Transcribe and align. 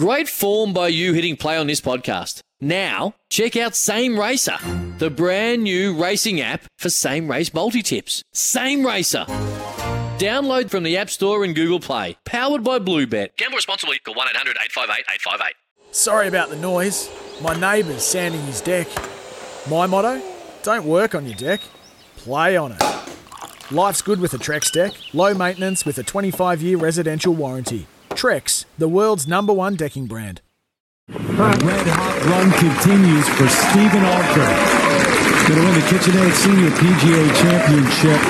Great 0.00 0.30
form 0.30 0.72
by 0.72 0.88
you 0.88 1.12
hitting 1.12 1.36
play 1.36 1.58
on 1.58 1.66
this 1.66 1.82
podcast. 1.82 2.40
Now, 2.58 3.16
check 3.28 3.54
out 3.54 3.76
Same 3.76 4.18
Racer, 4.18 4.56
the 4.96 5.10
brand 5.10 5.62
new 5.62 5.94
racing 6.02 6.40
app 6.40 6.62
for 6.78 6.88
same 6.88 7.30
race 7.30 7.52
multi 7.52 7.82
tips. 7.82 8.22
Same 8.32 8.86
Racer. 8.86 9.26
Download 10.16 10.70
from 10.70 10.84
the 10.84 10.96
App 10.96 11.10
Store 11.10 11.44
and 11.44 11.54
Google 11.54 11.80
Play. 11.80 12.16
Powered 12.24 12.64
by 12.64 12.78
Bluebet. 12.78 13.36
Gamble 13.36 13.56
responsibly. 13.56 13.98
Call 13.98 14.14
1 14.14 14.28
800 14.30 14.56
858 14.56 15.04
858. 15.16 15.54
Sorry 15.94 16.28
about 16.28 16.48
the 16.48 16.56
noise. 16.56 17.10
My 17.42 17.52
neighbour's 17.52 18.02
sanding 18.02 18.40
his 18.46 18.62
deck. 18.62 18.88
My 19.68 19.86
motto? 19.86 20.22
Don't 20.62 20.86
work 20.86 21.14
on 21.14 21.26
your 21.26 21.36
deck, 21.36 21.60
play 22.16 22.56
on 22.56 22.72
it. 22.72 22.82
Life's 23.70 24.00
good 24.00 24.18
with 24.18 24.32
a 24.32 24.38
Trex 24.38 24.72
deck. 24.72 24.94
Low 25.12 25.34
maintenance 25.34 25.84
with 25.84 25.98
a 25.98 26.02
25 26.02 26.62
year 26.62 26.78
residential 26.78 27.34
warranty. 27.34 27.86
Trex, 28.20 28.66
the 28.76 28.86
world's 28.86 29.26
number 29.26 29.50
one 29.50 29.76
decking 29.76 30.04
brand. 30.04 30.42
Red 31.08 31.88
hot 31.88 32.20
run 32.28 32.52
continues 32.52 33.24
for 33.32 33.48
Steven 33.48 34.04
Alker. 34.04 34.44
Going 35.48 35.56
to 35.56 35.64
win 35.64 35.72
the 35.72 35.80
KitchenAid 35.88 36.34
Senior 36.36 36.68
PGA 36.68 37.24
Championship. 37.40 38.20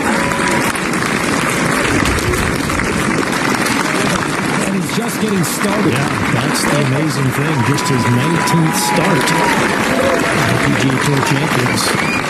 And 4.62 4.78
he's 4.78 4.95
just 4.95 5.19
getting 5.19 5.42
started. 5.42 5.91
Yeah, 5.91 6.06
that's 6.39 6.62
the 6.62 6.78
amazing 6.87 7.31
thing. 7.34 7.56
Just 7.67 7.91
his 7.91 8.05
19th 8.15 8.78
start 8.95 9.27
at 9.27 10.55
the 10.55 10.70
PGA 10.70 10.95
Tour 11.03 11.19
Champions. 11.27 12.30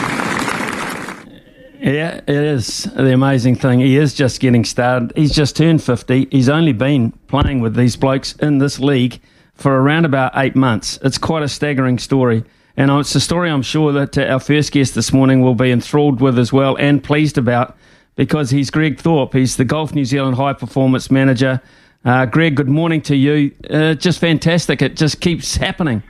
Yeah, 1.82 2.16
it 2.16 2.28
is 2.28 2.84
the 2.84 3.14
amazing 3.14 3.56
thing. 3.56 3.80
He 3.80 3.96
is 3.96 4.12
just 4.12 4.38
getting 4.38 4.66
started. 4.66 5.12
He's 5.16 5.32
just 5.32 5.56
turned 5.56 5.82
50. 5.82 6.28
He's 6.30 6.50
only 6.50 6.74
been 6.74 7.12
playing 7.26 7.60
with 7.60 7.74
these 7.74 7.96
blokes 7.96 8.34
in 8.34 8.58
this 8.58 8.78
league 8.78 9.18
for 9.54 9.80
around 9.80 10.04
about 10.04 10.32
eight 10.34 10.54
months. 10.54 10.98
It's 11.02 11.16
quite 11.16 11.42
a 11.42 11.48
staggering 11.48 11.98
story. 11.98 12.44
And 12.76 12.90
it's 12.90 13.14
a 13.14 13.20
story 13.20 13.50
I'm 13.50 13.62
sure 13.62 13.92
that 13.92 14.18
uh, 14.18 14.24
our 14.24 14.40
first 14.40 14.72
guest 14.72 14.94
this 14.94 15.10
morning 15.10 15.40
will 15.40 15.54
be 15.54 15.70
enthralled 15.70 16.20
with 16.20 16.38
as 16.38 16.52
well 16.52 16.76
and 16.76 17.02
pleased 17.02 17.38
about 17.38 17.76
because 18.14 18.50
he's 18.50 18.70
Greg 18.70 19.00
Thorpe. 19.00 19.32
He's 19.32 19.56
the 19.56 19.64
Golf 19.64 19.94
New 19.94 20.04
Zealand 20.04 20.36
High 20.36 20.52
Performance 20.52 21.10
Manager. 21.10 21.62
Uh, 22.04 22.26
Greg, 22.26 22.56
good 22.56 22.68
morning 22.68 23.00
to 23.02 23.16
you. 23.16 23.52
Uh, 23.70 23.94
just 23.94 24.18
fantastic. 24.18 24.82
It 24.82 24.96
just 24.96 25.22
keeps 25.22 25.56
happening. 25.56 26.02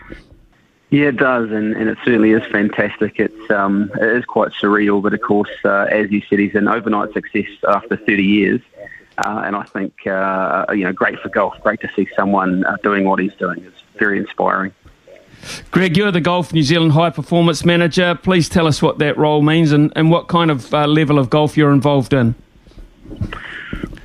Yeah, 0.91 1.07
it 1.07 1.17
does, 1.19 1.53
and, 1.53 1.77
and 1.77 1.89
it 1.89 1.99
certainly 2.05 2.33
is 2.33 2.45
fantastic. 2.51 3.21
It's 3.21 3.51
um, 3.51 3.93
it 3.95 4.17
is 4.17 4.25
quite 4.25 4.51
surreal, 4.51 5.01
but 5.01 5.15
of 5.15 5.21
course, 5.21 5.51
uh, 5.65 5.87
as 5.89 6.11
you 6.11 6.21
said, 6.29 6.41
he's 6.41 6.57
an 6.57 6.67
overnight 6.67 7.13
success 7.13 7.47
after 7.69 7.97
30 7.97 8.23
years, 8.25 8.61
uh, 9.19 9.43
and 9.45 9.55
I 9.55 9.63
think 9.63 10.05
uh, 10.09 10.67
you 10.71 10.83
know, 10.83 10.93
great 10.93 11.21
for 11.21 11.29
golf. 11.29 11.55
Great 11.63 11.81
to 11.83 11.91
see 11.95 12.09
someone 12.17 12.65
uh, 12.65 12.77
doing 12.83 13.05
what 13.05 13.21
he's 13.21 13.35
doing. 13.35 13.63
It's 13.65 13.83
very 13.99 14.19
inspiring. 14.19 14.73
Greg, 15.71 15.97
you're 15.97 16.11
the 16.11 16.21
Golf 16.21 16.53
New 16.53 16.63
Zealand 16.63 16.93
High 16.93 17.11
Performance 17.11 17.65
Manager. 17.65 18.19
Please 18.21 18.49
tell 18.49 18.67
us 18.67 18.83
what 18.83 18.99
that 18.99 19.17
role 19.17 19.43
means 19.43 19.73
and, 19.73 19.93
and 19.95 20.11
what 20.11 20.27
kind 20.27 20.51
of 20.51 20.75
uh, 20.75 20.87
level 20.87 21.19
of 21.19 21.31
golf 21.31 21.57
you're 21.57 21.73
involved 21.73 22.13
in. 22.13 22.35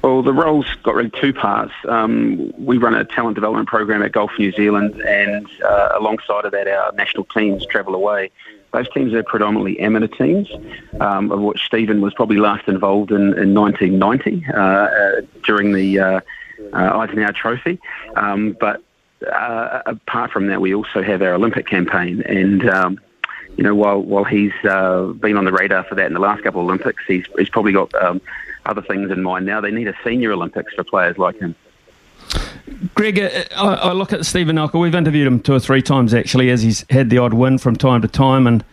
Well, 0.06 0.22
the 0.22 0.34
role's 0.34 0.68
got 0.84 0.94
really 0.94 1.10
two 1.10 1.34
parts. 1.34 1.74
Um, 1.90 2.54
we 2.64 2.78
run 2.78 2.94
a 2.94 3.04
talent 3.04 3.34
development 3.34 3.68
program 3.68 4.04
at 4.04 4.12
Golf 4.12 4.30
New 4.38 4.52
Zealand, 4.52 5.02
and 5.02 5.48
uh, 5.64 5.94
alongside 6.00 6.46
of 6.46 6.52
that, 6.52 6.68
our 6.68 6.92
national 6.92 7.24
teams 7.24 7.66
travel 7.66 7.96
away. 7.96 8.30
Those 8.72 8.88
teams 8.90 9.16
are 9.16 9.24
predominantly 9.24 9.80
amateur 9.80 10.06
teams, 10.06 10.48
um, 11.00 11.32
of 11.32 11.40
which 11.40 11.66
Steven 11.66 12.02
was 12.02 12.14
probably 12.14 12.38
last 12.38 12.68
involved 12.68 13.12
in, 13.12 13.36
in 13.36 13.56
1990 13.56 14.46
uh, 14.54 14.60
uh, 14.60 15.22
during 15.44 15.74
the 15.74 16.00
uh, 16.00 16.22
uh, 16.72 17.00
Eisenhower 17.00 17.34
Trophy. 17.34 17.80
Um, 18.16 18.56
but 18.60 18.84
uh, 19.28 19.82
apart 19.88 20.30
from 20.30 20.46
that, 20.50 20.62
we 20.62 20.76
also 20.76 21.02
have 21.02 21.24
our 21.24 21.34
Olympic 21.34 21.66
campaign, 21.66 22.22
and 22.28 22.70
um, 22.70 23.00
you 23.58 23.64
know, 23.64 23.74
while 23.74 24.04
while 24.04 24.24
he's 24.24 24.54
been 24.62 25.36
on 25.36 25.46
the 25.46 25.52
radar 25.52 25.84
for 25.86 25.96
that 25.96 26.06
in 26.06 26.14
the 26.14 26.20
last 26.20 26.44
couple 26.44 26.62
of 26.62 26.68
Olympics, 26.68 27.04
he's 27.08 27.26
he's 27.40 27.50
probably 27.50 27.72
got 27.72 27.92
um, 27.96 28.22
other 28.66 28.82
things 28.82 29.12
in 29.12 29.22
mind 29.22 29.46
now. 29.46 29.62
They 29.62 29.72
need 29.72 29.88
a 29.88 29.96
senior 30.04 30.32
Olympics 30.32 30.74
for 30.74 30.84
players 30.84 31.18
like 31.18 31.40
him. 31.40 31.56
Greg, 32.96 33.20
uh, 33.20 33.44
I, 33.56 33.74
I 33.76 33.92
look 33.94 34.12
at 34.14 34.26
Steven 34.26 34.56
Alker. 34.56 34.80
We've 34.80 34.96
interviewed 34.96 35.28
him 35.28 35.40
two 35.40 35.54
or 35.54 35.60
three 35.60 35.82
times 35.82 36.14
actually, 36.14 36.50
as 36.50 36.62
he's 36.64 36.86
had 36.90 37.10
the 37.10 37.18
odd 37.20 37.34
win 37.34 37.58
from 37.58 37.76
time 37.76 38.02
to 38.02 38.08
time, 38.08 38.48
and 38.48 38.64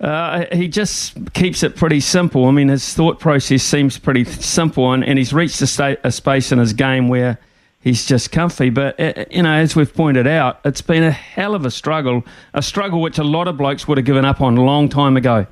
uh, 0.00 0.44
he 0.52 0.68
just 0.68 1.32
keeps 1.32 1.62
it 1.62 1.76
pretty 1.76 2.00
simple. 2.00 2.46
I 2.46 2.50
mean, 2.50 2.68
his 2.68 2.92
thought 2.92 3.20
process 3.20 3.62
seems 3.62 3.98
pretty 3.98 4.24
simple, 4.24 4.92
and, 4.92 5.04
and 5.04 5.18
he's 5.18 5.32
reached 5.32 5.60
a, 5.62 5.66
state, 5.66 5.98
a 6.04 6.12
space 6.12 6.52
in 6.52 6.58
his 6.58 6.72
game 6.72 7.08
where 7.08 7.38
he's 7.80 8.04
just 8.04 8.32
comfy. 8.32 8.68
But, 8.68 9.00
uh, 9.00 9.24
you 9.30 9.42
know, 9.42 9.54
as 9.54 9.74
we've 9.74 9.94
pointed 9.94 10.26
out, 10.26 10.60
it's 10.64 10.82
been 10.82 11.04
a 11.04 11.10
hell 11.10 11.54
of 11.54 11.64
a 11.64 11.70
struggle, 11.70 12.24
a 12.52 12.62
struggle 12.62 13.00
which 13.00 13.18
a 13.18 13.24
lot 13.24 13.48
of 13.48 13.56
blokes 13.56 13.88
would 13.88 13.96
have 13.96 14.04
given 14.04 14.24
up 14.24 14.40
on 14.40 14.58
a 14.58 14.62
long 14.62 14.88
time 14.88 15.16
ago. 15.16 15.46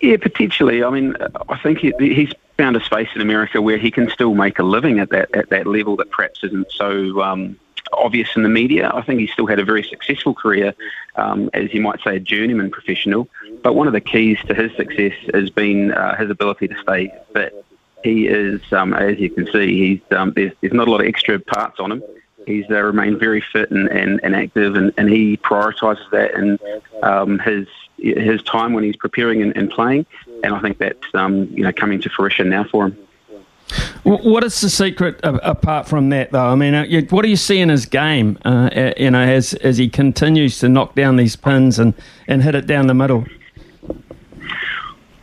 Yeah, 0.00 0.16
potentially. 0.16 0.82
I 0.82 0.90
mean, 0.90 1.14
I 1.48 1.58
think 1.58 1.78
he, 1.78 1.92
he's 1.98 2.32
found 2.58 2.76
a 2.76 2.84
space 2.84 3.08
in 3.14 3.22
America 3.22 3.62
where 3.62 3.78
he 3.78 3.90
can 3.90 4.10
still 4.10 4.34
make 4.34 4.58
a 4.58 4.64
living 4.64 4.98
at 4.98 5.10
that 5.10 5.34
at 5.34 5.48
that 5.48 5.66
level 5.66 5.96
that 5.96 6.10
perhaps 6.10 6.42
isn't 6.42 6.70
so 6.72 7.22
um, 7.22 7.56
obvious 7.92 8.28
in 8.36 8.42
the 8.42 8.48
media. 8.48 8.90
I 8.92 9.02
think 9.02 9.20
he 9.20 9.28
still 9.28 9.46
had 9.46 9.60
a 9.60 9.64
very 9.64 9.84
successful 9.84 10.34
career, 10.34 10.74
um, 11.16 11.48
as 11.54 11.72
you 11.72 11.80
might 11.80 12.00
say, 12.02 12.16
a 12.16 12.20
journeyman 12.20 12.70
professional. 12.70 13.28
But 13.62 13.74
one 13.74 13.86
of 13.86 13.92
the 13.92 14.00
keys 14.00 14.38
to 14.48 14.54
his 14.54 14.74
success 14.76 15.14
has 15.32 15.50
been 15.50 15.92
uh, 15.92 16.16
his 16.16 16.30
ability 16.30 16.68
to 16.68 16.78
stay 16.80 17.12
fit. 17.32 17.64
He 18.04 18.26
is, 18.26 18.60
um, 18.72 18.92
as 18.92 19.18
you 19.18 19.30
can 19.30 19.46
see, 19.50 19.66
he's 19.78 20.18
um, 20.18 20.32
there's, 20.34 20.52
there's 20.60 20.72
not 20.72 20.88
a 20.88 20.90
lot 20.90 21.00
of 21.00 21.06
extra 21.06 21.38
parts 21.38 21.80
on 21.80 21.92
him. 21.92 22.02
He's 22.46 22.64
uh, 22.70 22.82
remained 22.82 23.18
very 23.20 23.40
fit 23.40 23.70
and, 23.70 23.88
and, 23.88 24.20
and 24.22 24.34
active, 24.34 24.74
and, 24.76 24.92
and 24.96 25.08
he 25.08 25.36
prioritises 25.36 26.08
that 26.10 26.34
in 26.34 26.58
um, 27.02 27.38
his 27.40 27.66
his 27.98 28.42
time 28.42 28.72
when 28.72 28.84
he's 28.84 28.96
preparing 28.96 29.42
and, 29.42 29.56
and 29.56 29.70
playing. 29.70 30.06
And 30.42 30.54
I 30.54 30.60
think 30.60 30.78
that's 30.78 31.14
um, 31.14 31.48
you 31.50 31.62
know 31.62 31.72
coming 31.72 32.00
to 32.00 32.08
fruition 32.10 32.48
now 32.48 32.64
for 32.64 32.86
him. 32.86 32.98
What 34.02 34.44
is 34.44 34.58
the 34.62 34.70
secret 34.70 35.20
apart 35.22 35.86
from 35.86 36.08
that, 36.10 36.32
though? 36.32 36.46
I 36.46 36.54
mean, 36.54 36.72
uh, 36.72 36.86
what 37.10 37.22
do 37.22 37.28
you 37.28 37.36
see 37.36 37.58
in 37.58 37.68
his 37.68 37.84
game? 37.84 38.38
Uh, 38.44 38.92
you 38.96 39.10
know, 39.10 39.20
as 39.20 39.52
as 39.54 39.76
he 39.76 39.88
continues 39.88 40.58
to 40.60 40.68
knock 40.68 40.94
down 40.94 41.16
these 41.16 41.36
pins 41.36 41.78
and, 41.78 41.92
and 42.26 42.42
hit 42.42 42.54
it 42.54 42.66
down 42.66 42.86
the 42.86 42.94
middle. 42.94 43.26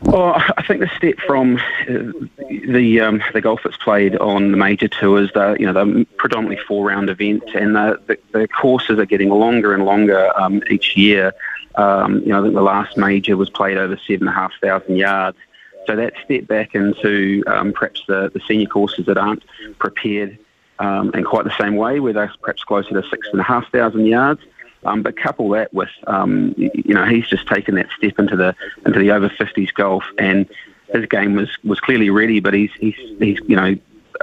Well, 0.02 0.36
I 0.57 0.62
think 0.62 0.81
the 0.81 0.92
step 0.96 1.16
from 1.25 1.57
uh, 1.57 2.28
the 2.68 3.02
um, 3.02 3.24
the 3.34 3.42
golf 3.42 3.62
that's 3.63 3.78
played 3.78 4.16
on 4.18 4.52
the 4.52 4.57
major 4.57 4.88
tours, 4.88 5.31
the 5.34 5.57
you 5.59 5.66
know 5.66 5.74
the 5.74 6.06
predominantly 6.18 6.63
four 6.68 6.86
round 6.86 7.09
events, 7.09 7.47
and 7.56 7.75
the, 7.75 8.00
the, 8.06 8.19
the 8.31 8.47
courses 8.47 9.00
are 9.00 9.06
getting 9.07 9.30
longer 9.30 9.74
and 9.74 9.84
longer 9.84 10.31
um, 10.40 10.62
each 10.69 10.96
year. 10.96 11.34
Um, 11.78 12.19
you 12.22 12.28
know, 12.28 12.40
I 12.40 12.44
think 12.44 12.56
the 12.56 12.62
last 12.62 12.97
major 12.97 13.38
was 13.38 13.50
played 13.50 13.78
over 13.78 13.97
seven 14.08 14.28
and 14.28 14.30
a 14.30 14.40
half 14.40 14.52
thousand 14.62 14.96
yards. 14.97 15.38
So 15.88 15.96
that 15.96 16.13
step 16.24 16.47
back 16.47 16.74
into 16.74 17.44
um, 17.47 17.74
perhaps 17.74 18.02
the, 18.08 18.31
the 18.34 18.41
senior 18.47 18.68
courses 18.68 19.06
that 19.06 19.18
aren't 19.18 19.44
prepared 19.78 20.38
um, 20.80 21.12
in 21.13 21.24
quite 21.24 21.46
the 21.46 21.56
same 21.59 21.75
way, 21.75 22.00
where 22.00 22.13
they're 22.13 22.34
perhaps 22.41 22.63
closer 22.63 22.90
to 22.90 23.08
six 23.09 23.28
and 23.31 23.40
a 23.40 23.44
half 23.44 23.72
thousand 23.72 24.06
yards. 24.06 24.42
Um, 24.83 25.01
but 25.01 25.18
couple 25.18 25.50
that 25.50 25.74
with, 25.74 25.89
um, 26.06 26.54
you 26.57 26.94
know, 26.94 27.06
he's 27.06 27.27
just 27.27 27.48
taken 27.48 27.74
that 27.75 27.88
step 27.98 28.19
into 28.19 28.36
the 28.36 28.56
into 28.86 29.00
the 29.00 29.12
over 29.12 29.30
50s 29.30 29.74
golf, 29.74 30.04
and 30.19 30.48
his 30.94 31.07
game 31.07 31.36
was, 31.36 31.50
was 31.63 31.80
clearly 31.80 32.12
ready. 32.12 32.39
But 32.39 32.54
he's 32.54 32.72
he's, 32.80 32.95
he's 33.19 33.39
you 33.48 33.56
know, 33.56 33.75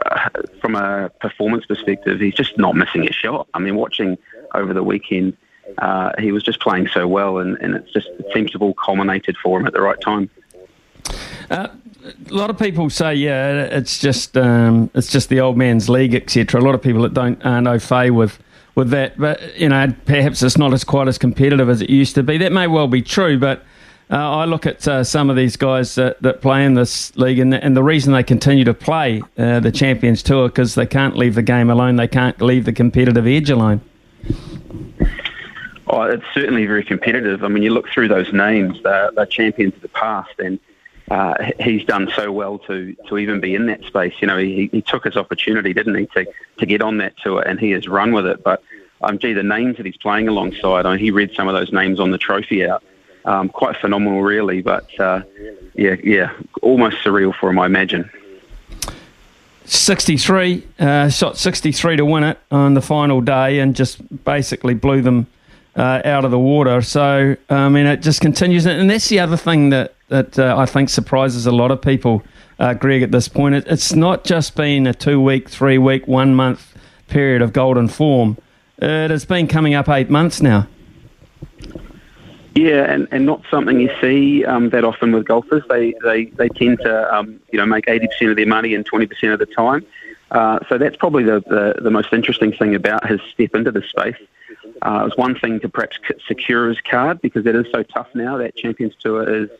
uh, 0.07 0.29
from 0.61 0.77
a 0.77 1.11
performance 1.21 1.67
perspective, 1.67 2.21
he's 2.21 2.35
just 2.35 2.59
not 2.59 2.77
missing 2.77 3.09
a 3.09 3.13
shot. 3.13 3.49
I 3.55 3.59
mean, 3.59 3.75
watching 3.75 4.19
over 4.55 4.73
the 4.73 4.85
weekend, 4.85 5.37
uh, 5.79 6.13
he 6.19 6.33
was 6.33 6.43
just 6.43 6.61
playing 6.61 6.89
so 6.89 7.07
well, 7.07 7.39
and, 7.39 7.57
and 7.59 7.75
it's 7.75 7.93
just 7.93 8.09
it 8.09 8.27
seems 8.35 8.51
to 8.51 8.55
have 8.55 8.63
all 8.63 8.75
culminated 8.75 9.37
for 9.39 9.59
him 9.59 9.67
at 9.67 9.73
the 9.73 9.81
right 9.81 10.01
time. 10.01 10.29
Uh, 11.51 11.69
a 12.31 12.35
lot 12.35 12.51
of 12.51 12.59
people 12.59 12.91
say, 12.91 13.15
yeah, 13.15 13.63
it's 13.65 13.99
just 13.99 14.37
um, 14.37 14.91
it's 14.95 15.11
just 15.11 15.29
the 15.29 15.41
old 15.41 15.57
man's 15.57 15.89
league, 15.89 16.15
etc. 16.15 16.61
A 16.61 16.63
lot 16.63 16.75
of 16.75 16.83
people 16.83 17.03
that 17.03 17.15
don't 17.15 17.45
aren't 17.45 17.67
au 17.67 17.79
fait 17.79 18.11
with 18.11 18.39
with 18.75 18.91
that, 18.91 19.19
but 19.19 19.59
you 19.59 19.69
know, 19.69 19.95
perhaps 20.07 20.43
it's 20.43 20.59
not 20.59 20.73
as 20.73 20.85
quite 20.85 21.09
as 21.09 21.19
competitive 21.19 21.69
as 21.69 21.83
it 21.83 21.91
used 21.91 22.15
to 22.15 22.23
be. 22.23 22.39
That 22.39 22.53
may 22.53 22.67
well 22.67 22.89
be 22.89 23.03
true, 23.03 23.39
but 23.39 23.65
uh, 24.11 24.17
I 24.17 24.45
look 24.45 24.67
at 24.67 24.87
uh, 24.87 25.05
some 25.05 25.31
of 25.31 25.37
these 25.37 25.57
guys 25.57 25.95
that, 25.95 26.21
that 26.23 26.43
play 26.43 26.65
in 26.65 26.75
this 26.75 27.17
league, 27.17 27.39
and, 27.39 27.55
and 27.55 27.77
the 27.77 27.83
reason 27.83 28.13
they 28.13 28.23
continue 28.23 28.65
to 28.65 28.75
play 28.75 29.23
uh, 29.39 29.61
the 29.61 29.73
Champions 29.73 30.23
Tour 30.23 30.49
because 30.49 30.75
they 30.75 30.87
can't 30.87 31.17
leave 31.17 31.35
the 31.35 31.43
game 31.43 31.71
alone, 31.71 31.97
they 31.97 32.09
can't 32.09 32.41
leave 32.41 32.65
the 32.65 32.73
competitive 32.73 33.27
edge 33.27 33.49
alone. 33.49 33.81
Oh, 35.93 36.05
it's 36.05 36.25
certainly 36.33 36.65
very 36.65 36.83
competitive. 36.83 37.45
I 37.45 37.49
mean, 37.49 37.63
you 37.63 37.71
look 37.71 37.87
through 37.91 38.09
those 38.09 38.33
names; 38.33 38.83
they're, 38.83 39.11
they're 39.13 39.27
champions 39.27 39.75
of 39.75 39.83
the 39.83 39.89
past, 39.89 40.33
and 40.39 40.59
uh, 41.11 41.35
he's 41.61 41.85
done 41.85 42.11
so 42.17 42.33
well 42.33 42.59
to 42.61 42.97
to 43.09 43.19
even 43.19 43.41
be 43.41 43.55
in 43.55 43.67
that 43.67 43.85
space. 43.85 44.15
You 44.21 44.27
know, 44.27 44.39
he, 44.39 44.71
he 44.73 44.81
took 44.81 45.05
his 45.05 45.17
opportunity, 45.17 45.75
didn't 45.75 45.95
he, 45.95 46.07
to 46.07 46.27
to 46.59 46.65
get 46.65 46.81
on 46.81 46.97
that 46.99 47.19
tour, 47.19 47.43
and 47.43 47.61
he 47.61 47.73
has 47.73 47.87
run 47.89 48.13
with 48.13 48.25
it. 48.25 48.43
But 48.43 48.63
um, 49.03 49.19
gee, 49.19 49.35
the 49.35 49.43
names 49.43 49.77
that 49.77 49.85
he's 49.85 49.99
playing 49.99 50.29
alongside, 50.29 50.87
I 50.87 50.93
mean, 50.93 50.99
he 50.99 51.11
read 51.11 51.35
some 51.35 51.47
of 51.47 51.55
those 51.55 51.71
names 51.75 52.01
on 52.01 52.11
the 52.11 52.19
trophy 52.19 52.67
out. 52.67 52.83
Um, 53.27 53.51
quite 53.51 53.77
phenomenal, 53.77 54.23
really. 54.23 54.63
But 54.63 54.99
uh, 54.99 55.21
yeah, 55.75 55.97
yeah, 56.03 56.33
almost 56.63 57.05
surreal 57.05 57.35
for 57.35 57.51
him, 57.51 57.59
I 57.59 57.67
imagine. 57.67 58.11
63, 59.67 60.67
uh, 60.79 61.09
shot 61.11 61.37
63 61.37 61.97
to 61.97 62.05
win 62.07 62.25
it 62.25 62.39
on 62.51 62.73
the 62.73 62.81
final 62.81 63.21
day 63.21 63.59
and 63.59 63.77
just 63.77 64.25
basically 64.25 64.75
blew 64.75 65.03
them 65.03 65.27
uh, 65.77 66.03
out 66.05 66.25
of 66.25 66.31
the 66.31 66.39
water. 66.39 66.83
So, 66.83 67.37
I 67.49 67.69
mean, 67.69 67.87
it 67.87 68.03
just 68.03 68.21
continues. 68.21 68.67
And 68.67 68.91
that's 68.91 69.09
the 69.09 69.21
other 69.21 69.37
thing 69.37 69.71
that, 69.71 69.95
that 70.09 70.39
uh, 70.39 70.57
I 70.57 70.67
think 70.67 70.89
surprises 70.89 71.47
a 71.47 71.53
lot 71.53 71.71
of 71.71 71.81
people, 71.81 72.23
uh, 72.59 72.75
Greg, 72.75 73.03
at 73.03 73.11
this 73.11 73.29
point. 73.29 73.55
It, 73.55 73.67
it's 73.67 73.95
not 73.95 74.25
just 74.25 74.55
been 74.55 74.87
a 74.87 74.95
two 74.95 75.21
week, 75.21 75.49
three 75.49 75.79
week, 75.79 76.07
one 76.07 76.35
month 76.35 76.73
period 77.09 77.43
of 77.43 77.53
golden 77.53 77.89
form, 77.89 78.39
it 78.79 79.11
has 79.11 79.25
been 79.25 79.47
coming 79.47 79.75
up 79.75 79.89
eight 79.89 80.11
months 80.11 80.41
now. 80.41 80.67
Yeah, 82.55 82.91
and, 82.91 83.07
and 83.11 83.25
not 83.25 83.43
something 83.51 83.81
you 83.81 83.91
see 84.01 84.45
um, 84.45 84.71
that 84.71 84.85
often 84.85 85.13
with 85.13 85.27
golfers. 85.27 85.63
They 85.69 85.95
they, 86.03 86.25
they 86.27 86.49
tend 86.49 86.81
to 86.81 87.15
um, 87.15 87.41
you 87.51 87.59
know 87.59 87.67
make 87.67 87.89
eighty 87.89 88.07
percent 88.09 88.31
of 88.31 88.37
their 88.37 88.47
money 88.47 88.75
in 88.75 88.85
twenty 88.85 89.07
percent 89.07 89.33
of 89.33 89.39
the 89.39 89.47
time. 89.47 89.87
Uh, 90.31 90.59
so 90.69 90.79
that's 90.79 90.97
probably 90.97 91.25
the, 91.25 91.41
the, 91.41 91.83
the 91.83 91.91
most 91.91 92.11
interesting 92.13 92.53
thing 92.53 92.75
about 92.75 93.07
his 93.07 93.21
step 93.33 93.55
into 93.55 93.71
the 93.71 93.83
space. 93.83 94.17
Uh, 94.83 95.05
it's 95.07 95.17
one 95.17 95.39
thing 95.39 95.61
to 95.61 95.69
perhaps 95.69 95.99
secure 96.27 96.69
his 96.69 96.81
card 96.81 97.21
because 97.21 97.47
it 97.47 97.55
is 97.55 97.67
so 97.71 97.83
tough 97.85 98.09
now. 98.15 98.37
That 98.37 98.57
Champions 98.57 98.95
Tour 98.99 99.45
is, 99.45 99.51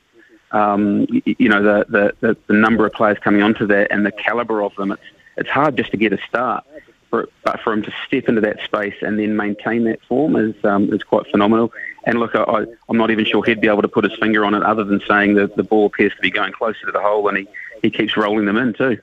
um, 0.51 1.07
you, 1.25 1.49
know, 1.49 1.63
the, 1.63 1.87
the, 1.89 2.15
the, 2.21 2.37
the 2.49 2.55
number 2.55 2.85
of 2.85 2.93
players 2.93 3.19
coming 3.19 3.41
onto 3.41 3.67
that 3.69 3.93
and 3.93 4.05
the 4.05 4.11
caliber 4.11 4.63
of 4.63 4.75
them. 4.75 4.93
It's 4.93 5.03
it's 5.37 5.49
hard 5.49 5.77
just 5.77 5.93
to 5.93 5.97
get 5.97 6.13
a 6.13 6.19
start. 6.29 6.65
For, 7.09 7.29
but 7.45 7.61
for 7.61 7.75
him 7.75 7.83
to 7.83 7.93
step 8.07 8.25
into 8.29 8.41
that 8.41 8.61
space 8.65 8.95
and 9.03 9.19
then 9.19 9.37
maintain 9.37 9.85
that 9.85 10.03
form 10.05 10.35
is 10.35 10.55
um, 10.65 10.93
is 10.93 11.03
quite 11.03 11.27
phenomenal. 11.31 11.73
And 12.05 12.19
look, 12.19 12.35
I, 12.35 12.65
I'm 12.89 12.97
not 12.97 13.11
even 13.11 13.27
sure 13.27 13.45
he'd 13.45 13.61
be 13.61 13.69
able 13.69 13.83
to 13.83 13.89
put 13.89 14.05
his 14.05 14.19
finger 14.19 14.47
on 14.47 14.55
it 14.55 14.63
other 14.63 14.83
than 14.83 15.01
saying 15.07 15.35
that 15.35 15.55
the 15.57 15.63
ball 15.63 15.87
appears 15.87 16.15
to 16.15 16.21
be 16.23 16.31
going 16.31 16.53
closer 16.53 16.87
to 16.87 16.93
the 16.93 17.01
hole 17.01 17.29
and 17.29 17.37
he, 17.37 17.49
he 17.83 17.91
keeps 17.91 18.17
rolling 18.17 18.47
them 18.47 18.57
in 18.57 18.73
too. 18.73 18.99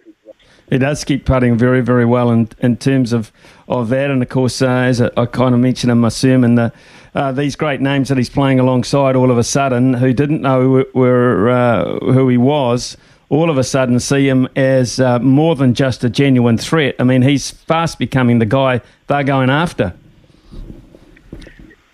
He 0.69 0.77
does 0.77 1.03
keep 1.03 1.25
putting 1.25 1.57
very, 1.57 1.81
very 1.81 2.05
well 2.05 2.31
in, 2.31 2.49
in 2.59 2.77
terms 2.77 3.13
of, 3.13 3.31
of 3.67 3.89
that. 3.89 4.11
And 4.11 4.21
of 4.21 4.29
course, 4.29 4.61
uh, 4.61 4.67
as 4.67 5.01
I, 5.01 5.09
I, 5.17 5.25
kind 5.25 5.55
of 5.55 5.61
mentioned 5.61 5.91
in 5.91 5.97
my 5.97 6.09
sermon, 6.09 6.55
the, 6.55 6.71
uh, 7.15 7.31
these 7.31 7.55
great 7.55 7.81
names 7.81 8.09
that 8.09 8.17
he's 8.17 8.29
playing 8.29 8.59
alongside 8.59 9.15
all 9.15 9.31
of 9.31 9.37
a 9.37 9.43
sudden, 9.43 9.95
who 9.95 10.13
didn't 10.13 10.41
know 10.41 10.85
were, 10.93 11.49
uh, 11.49 11.99
who 11.99 12.29
he 12.29 12.37
was, 12.37 12.97
all 13.29 13.49
of 13.49 13.57
a 13.57 13.63
sudden 13.63 13.99
see 13.99 14.27
him 14.27 14.47
as 14.55 14.99
uh, 14.99 15.19
more 15.19 15.55
than 15.55 15.73
just 15.73 16.03
a 16.03 16.09
genuine 16.09 16.57
threat. 16.57 16.95
I 16.99 17.03
mean, 17.03 17.21
he's 17.21 17.51
fast 17.51 17.99
becoming 17.99 18.39
the 18.39 18.45
guy 18.45 18.81
they're 19.07 19.23
going 19.23 19.49
after. 19.49 19.93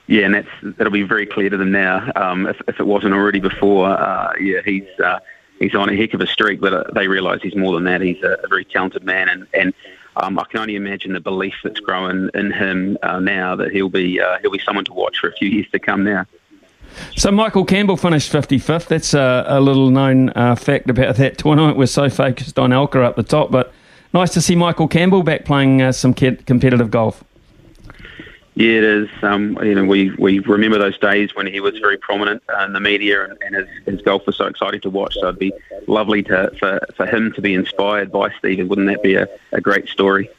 Yeah, 0.07 0.25
and 0.25 0.35
that's 0.35 0.47
that'll 0.77 0.93
be 0.93 1.01
very 1.01 1.25
clear 1.25 1.49
to 1.49 1.57
them 1.57 1.71
now. 1.71 2.11
Um, 2.15 2.45
if, 2.45 2.61
if, 2.67 2.79
it 2.79 2.85
wasn't 2.85 3.15
already 3.15 3.39
before, 3.39 3.89
uh, 3.89 4.33
yeah, 4.39 4.61
he's 4.63 4.83
uh, 5.03 5.19
he's 5.59 5.75
on 5.75 5.89
a 5.89 5.95
heck 5.95 6.13
of 6.13 6.21
a 6.21 6.27
streak. 6.27 6.59
But 6.59 6.73
uh, 6.73 6.83
they 6.93 7.07
realise 7.07 7.41
he's 7.41 7.55
more 7.55 7.73
than 7.73 7.83
that. 7.85 8.01
He's 8.01 8.21
a, 8.23 8.37
a 8.43 8.47
very 8.47 8.65
talented 8.65 9.03
man, 9.03 9.29
and 9.29 9.47
and 9.53 9.73
um, 10.17 10.39
I 10.39 10.45
can 10.45 10.61
only 10.61 10.75
imagine 10.75 11.13
the 11.13 11.19
belief 11.19 11.55
that's 11.63 11.79
growing 11.79 12.29
in 12.33 12.51
him 12.51 12.97
uh, 13.03 13.19
now 13.19 13.55
that 13.55 13.71
he'll 13.71 13.89
be 13.89 14.19
uh, 14.19 14.37
he'll 14.41 14.51
be 14.51 14.59
someone 14.59 14.85
to 14.85 14.93
watch 14.93 15.19
for 15.19 15.29
a 15.29 15.33
few 15.33 15.49
years 15.49 15.69
to 15.71 15.79
come 15.79 16.03
now. 16.03 16.25
So 17.17 17.29
Michael 17.29 17.65
Campbell 17.65 17.97
finished 17.97 18.31
55th. 18.31 18.87
That's 18.87 19.13
a, 19.13 19.43
a 19.47 19.59
little 19.59 19.89
known 19.89 20.29
uh, 20.29 20.55
fact 20.55 20.89
about 20.89 21.17
that 21.17 21.37
tournament. 21.37 21.77
We're 21.77 21.87
so 21.87 22.09
focused 22.09 22.57
on 22.57 22.69
Alker 22.69 23.03
up 23.03 23.17
the 23.17 23.23
top, 23.23 23.51
but 23.51 23.73
nice 24.13 24.31
to 24.33 24.41
see 24.41 24.55
Michael 24.55 24.87
Campbell 24.87 25.21
back 25.21 25.43
playing 25.43 25.91
some 25.91 26.13
competitive 26.13 26.91
golf. 26.91 27.23
Yeah, 28.55 28.77
it 28.77 28.83
is. 28.85 29.09
Um, 29.21 29.59
you 29.61 29.75
know, 29.75 29.83
we, 29.83 30.11
we 30.11 30.39
remember 30.39 30.77
those 30.79 30.97
days 30.97 31.35
when 31.35 31.45
he 31.45 31.59
was 31.59 31.77
very 31.77 31.97
prominent 31.97 32.41
in 32.63 32.71
the 32.71 32.79
media 32.79 33.25
and, 33.25 33.37
and 33.41 33.55
his, 33.55 33.67
his 33.85 34.01
golf 34.01 34.25
was 34.25 34.37
so 34.37 34.45
exciting 34.45 34.79
to 34.81 34.89
watch. 34.89 35.13
So 35.15 35.27
it'd 35.27 35.39
be 35.39 35.53
lovely 35.87 36.23
to 36.23 36.51
for, 36.57 36.79
for 36.95 37.05
him 37.05 37.33
to 37.33 37.41
be 37.41 37.53
inspired 37.53 38.13
by 38.13 38.29
Steven. 38.39 38.69
Wouldn't 38.69 38.87
that 38.87 39.03
be 39.03 39.15
a, 39.15 39.27
a 39.51 39.59
great 39.59 39.89
story? 39.89 40.29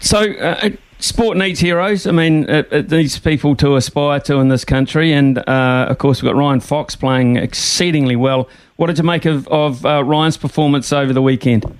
So, 0.00 0.32
uh, 0.32 0.70
sport 0.98 1.36
needs 1.36 1.60
heroes. 1.60 2.06
I 2.06 2.12
mean, 2.12 2.48
it, 2.48 2.72
it, 2.72 2.90
needs 2.90 3.18
people 3.18 3.54
to 3.56 3.76
aspire 3.76 4.20
to 4.20 4.36
in 4.36 4.48
this 4.48 4.64
country. 4.64 5.12
And 5.12 5.38
uh, 5.38 5.86
of 5.90 5.98
course, 5.98 6.22
we've 6.22 6.32
got 6.32 6.38
Ryan 6.38 6.60
Fox 6.60 6.96
playing 6.96 7.36
exceedingly 7.36 8.16
well. 8.16 8.48
What 8.76 8.86
did 8.86 8.96
you 8.96 9.04
make 9.04 9.26
of, 9.26 9.46
of 9.48 9.84
uh, 9.84 10.02
Ryan's 10.02 10.38
performance 10.38 10.92
over 10.92 11.12
the 11.12 11.22
weekend? 11.22 11.78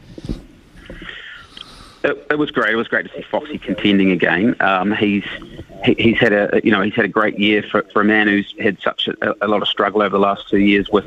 It, 2.07 2.27
it, 2.31 2.39
was 2.39 2.51
great. 2.51 2.73
It 2.73 2.77
was 2.77 2.89
great 2.89 3.07
to 3.07 3.13
see 3.13 3.23
Foxy 3.23 3.59
contending 3.59 4.11
again. 4.11 4.57
Um, 4.61 4.93
he's 4.93 5.25
he, 5.85 5.95
he's 5.99 6.19
had 6.19 6.33
a 6.33 6.61
you 6.63 6.71
know 6.71 6.83
he's 6.83 6.95
had 6.95 7.05
a 7.05 7.09
great 7.09 7.39
year 7.39 7.63
for, 7.63 7.83
for 7.93 8.01
a 8.01 8.05
man 8.05 8.29
who's 8.29 8.55
had 8.61 8.81
such 8.81 9.09
a, 9.09 9.45
a, 9.45 9.49
lot 9.49 9.63
of 9.63 9.69
struggle 9.69 10.03
over 10.03 10.11
the 10.11 10.19
last 10.19 10.49
two 10.49 10.59
years 10.59 10.89
with 10.89 11.07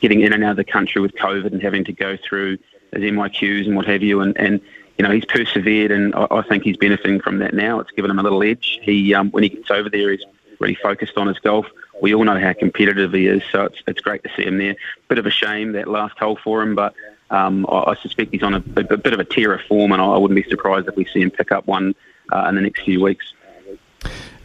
getting 0.00 0.20
in 0.20 0.32
and 0.32 0.42
out 0.42 0.52
of 0.52 0.56
the 0.56 0.64
country 0.64 1.00
with 1.00 1.14
COVID 1.14 1.52
and 1.52 1.62
having 1.62 1.84
to 1.84 1.92
go 1.92 2.16
through 2.16 2.58
his 2.92 3.02
MIQs 3.02 3.66
and 3.66 3.76
what 3.76 3.86
have 3.86 4.02
you. 4.02 4.20
And, 4.20 4.36
and 4.38 4.60
you 4.96 5.04
know 5.04 5.10
he's 5.10 5.26
persevered, 5.26 5.90
and 5.90 6.14
I, 6.14 6.26
I 6.30 6.42
think 6.42 6.64
he's 6.64 6.76
benefiting 6.76 7.20
from 7.20 7.38
that 7.38 7.54
now. 7.54 7.80
It's 7.80 7.90
given 7.90 8.10
him 8.10 8.18
a 8.18 8.22
little 8.22 8.42
edge. 8.42 8.78
He 8.82 9.14
um, 9.14 9.30
when 9.30 9.42
he 9.42 9.50
gets 9.50 9.70
over 9.70 9.90
there, 9.90 10.10
he's 10.10 10.24
really 10.58 10.76
focused 10.76 11.16
on 11.16 11.26
his 11.26 11.38
golf. 11.38 11.66
We 12.00 12.14
all 12.14 12.24
know 12.24 12.38
how 12.38 12.52
competitive 12.52 13.12
he 13.12 13.26
is, 13.26 13.42
so 13.52 13.64
it's 13.64 13.82
it's 13.86 14.00
great 14.00 14.22
to 14.24 14.30
see 14.36 14.44
him 14.44 14.58
there. 14.58 14.76
Bit 15.08 15.18
of 15.18 15.26
a 15.26 15.30
shame 15.30 15.72
that 15.72 15.88
last 15.88 16.18
hole 16.18 16.38
for 16.42 16.62
him, 16.62 16.74
but 16.74 16.94
um, 17.30 17.66
I, 17.68 17.90
I, 17.90 17.94
suspect 17.96 18.32
he's 18.32 18.42
on 18.42 18.54
a, 18.54 18.58
a, 18.76 18.96
bit 18.96 19.12
of 19.12 19.20
a 19.20 19.24
tear 19.24 19.54
of 19.54 19.60
form, 19.62 19.92
and 19.92 20.00
I, 20.00 20.06
I 20.06 20.18
wouldn't 20.18 20.42
be 20.42 20.48
surprised 20.48 20.88
if 20.88 20.96
we 20.96 21.04
see 21.06 21.20
him 21.20 21.30
pick 21.30 21.52
up 21.52 21.66
one 21.66 21.94
uh, 22.32 22.46
in 22.48 22.54
the 22.54 22.60
next 22.62 22.82
few 22.82 23.02
weeks. 23.02 23.32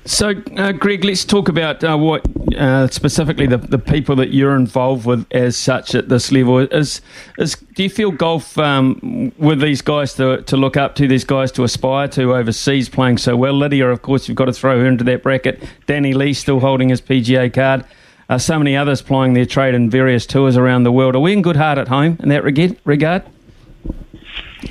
So, 0.05 0.33
uh, 0.57 0.73
Greg, 0.73 1.05
let's 1.05 1.23
talk 1.23 1.47
about 1.47 1.81
uh, 1.81 1.97
what 1.97 2.25
uh, 2.57 2.87
specifically 2.87 3.47
the, 3.47 3.57
the 3.57 3.79
people 3.79 4.17
that 4.17 4.33
you're 4.33 4.57
involved 4.57 5.05
with 5.05 5.25
as 5.31 5.55
such 5.55 5.95
at 5.95 6.09
this 6.09 6.29
level. 6.29 6.59
Is, 6.59 6.99
is 7.37 7.55
do 7.55 7.83
you 7.83 7.89
feel 7.89 8.11
golf 8.11 8.57
um, 8.57 9.31
with 9.37 9.61
these 9.61 9.81
guys 9.81 10.13
to, 10.15 10.41
to 10.41 10.57
look 10.57 10.75
up 10.75 10.95
to, 10.95 11.07
these 11.07 11.23
guys 11.23 11.53
to 11.53 11.63
aspire 11.63 12.09
to 12.09 12.35
overseas 12.35 12.89
playing 12.89 13.17
so 13.17 13.37
well? 13.37 13.53
Lydia, 13.53 13.87
of 13.87 14.01
course, 14.01 14.27
you've 14.27 14.35
got 14.35 14.45
to 14.45 14.53
throw 14.53 14.77
her 14.77 14.85
into 14.85 15.05
that 15.05 15.23
bracket. 15.23 15.63
Danny 15.85 16.13
Lee 16.13 16.33
still 16.33 16.59
holding 16.59 16.89
his 16.89 16.99
PGA 16.99 17.53
card 17.53 17.85
uh, 18.29 18.37
so 18.37 18.57
many 18.57 18.75
others 18.75 19.01
plying 19.01 19.33
their 19.33 19.45
trade 19.45 19.75
in 19.75 19.89
various 19.89 20.25
tours 20.25 20.57
around 20.57 20.83
the 20.83 20.91
world. 20.91 21.15
Are 21.15 21.19
we 21.19 21.33
in 21.33 21.41
good 21.41 21.55
heart 21.55 21.77
at 21.77 21.87
home 21.87 22.17
in 22.21 22.29
that 22.29 22.43
regard? 22.43 23.25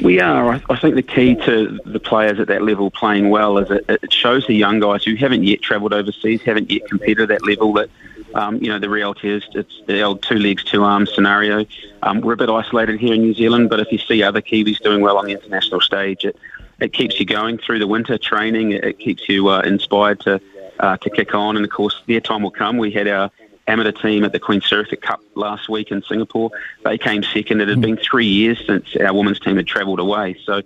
We 0.01 0.21
are. 0.21 0.61
I 0.71 0.77
think 0.77 0.95
the 0.95 1.03
key 1.03 1.35
to 1.45 1.79
the 1.85 2.01
players 2.01 2.41
at 2.41 2.49
that 2.49 2.63
level 2.63 2.91
playing 2.91 3.29
well 3.31 3.59
is 3.59 3.71
it, 3.71 3.85
it 3.89 4.13
shows 4.13 4.47
the 4.47 4.55
young 4.55 4.81
guys 4.81 5.05
who 5.05 5.15
haven't 5.17 5.45
yet 5.45 5.61
travelled 5.61 5.93
overseas, 5.93 6.41
haven't 6.43 6.71
yet 6.71 6.89
competed 6.89 7.31
at 7.31 7.41
that 7.41 7.47
level, 7.47 7.75
that 7.75 7.91
um, 8.35 8.57
you 8.63 8.69
know 8.69 8.79
the 8.79 8.89
reality 8.89 9.31
is 9.31 9.45
it's 9.53 9.83
the 9.87 10.01
old 10.01 10.23
two 10.23 10.39
legs, 10.39 10.65
two 10.65 10.83
arms 10.83 11.13
scenario. 11.15 11.67
Um, 12.03 12.21
we're 12.21 12.33
a 12.33 12.37
bit 12.37 12.49
isolated 12.49 12.99
here 12.99 13.15
in 13.15 13.21
New 13.21 13.35
Zealand, 13.35 13.69
but 13.69 13.81
if 13.81 13.93
you 13.93 13.99
see 13.99 14.23
other 14.23 14.41
Kiwis 14.41 14.81
doing 14.81 15.03
well 15.03 15.19
on 15.19 15.27
the 15.27 15.33
international 15.33 15.81
stage, 15.81 16.25
it, 16.25 16.37
it 16.81 16.93
keeps 16.93 17.21
you 17.21 17.27
going 17.27 17.59
through 17.59 17.79
the 17.79 17.87
winter 17.87 18.17
training. 18.17 18.73
It, 18.73 18.85
it 18.85 18.99
keeps 18.99 19.29
you 19.29 19.49
uh, 19.49 19.61
inspired 19.61 20.21
to 20.21 20.41
uh, 20.81 20.97
to 20.97 21.11
kick 21.11 21.35
on, 21.35 21.57
and 21.57 21.65
of 21.65 21.71
course 21.71 22.01
their 22.07 22.21
time 22.21 22.43
will 22.43 22.51
come. 22.51 22.79
We 22.79 22.91
had 22.91 23.07
our 23.09 23.31
amateur 23.73 23.93
team 23.93 24.25
at 24.25 24.33
the 24.33 24.39
Queen 24.39 24.61
Sirikit 24.61 25.01
Cup 25.01 25.23
last 25.35 25.69
week 25.69 25.91
in 25.91 26.03
Singapore. 26.03 26.51
They 26.85 26.99
came 26.99 27.23
second. 27.23 27.61
It 27.61 27.69
had 27.69 27.81
been 27.81 27.97
three 27.97 28.27
years 28.27 28.63
since 28.67 28.95
our 28.97 29.15
women's 29.15 29.41
team 29.41 29.57
had 29.57 29.67
travelled 29.67 29.99
away. 29.99 30.37
So 30.45 30.63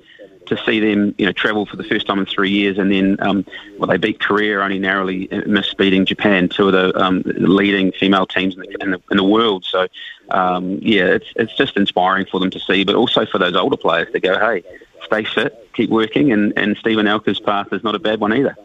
to 0.46 0.56
see 0.64 0.80
them, 0.80 1.14
you 1.18 1.26
know, 1.26 1.32
travel 1.32 1.66
for 1.66 1.76
the 1.76 1.84
first 1.84 2.06
time 2.06 2.18
in 2.18 2.26
three 2.26 2.50
years, 2.50 2.78
and 2.78 2.90
then 2.90 3.16
um, 3.20 3.44
well, 3.78 3.88
they 3.88 3.96
beat 3.96 4.20
Korea, 4.20 4.60
only 4.60 4.78
narrowly 4.78 5.28
missed 5.46 5.76
beating 5.76 6.04
Japan, 6.04 6.48
two 6.48 6.68
of 6.68 6.72
the 6.72 6.96
um, 7.00 7.22
leading 7.24 7.92
female 7.92 8.26
teams 8.26 8.54
in 8.54 8.60
the, 8.60 8.76
in 8.80 8.90
the, 8.92 9.02
in 9.10 9.16
the 9.16 9.24
world. 9.24 9.64
So, 9.64 9.88
um, 10.30 10.78
yeah, 10.82 11.06
it's 11.06 11.26
it's 11.36 11.54
just 11.56 11.76
inspiring 11.76 12.26
for 12.26 12.40
them 12.40 12.50
to 12.50 12.60
see, 12.60 12.84
but 12.84 12.94
also 12.94 13.26
for 13.26 13.38
those 13.38 13.54
older 13.54 13.76
players 13.76 14.10
to 14.12 14.20
go, 14.20 14.38
hey, 14.38 14.62
stay 15.04 15.24
fit, 15.24 15.68
keep 15.74 15.90
working, 15.90 16.32
and 16.32 16.52
and 16.56 16.76
Steven 16.76 17.06
Alker's 17.06 17.40
path 17.40 17.72
is 17.72 17.82
not 17.84 17.94
a 17.94 18.00
bad 18.00 18.20
one 18.20 18.32
either. 18.32 18.56